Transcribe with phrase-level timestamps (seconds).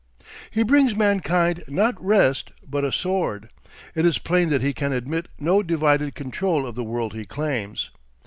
[0.49, 3.49] He brings mankind not rest but a sword.
[3.93, 7.91] It is plain that he can admit no divided control of the world he claims.